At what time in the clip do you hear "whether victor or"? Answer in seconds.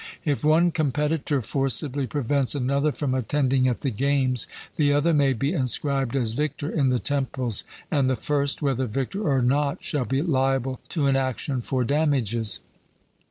8.63-9.43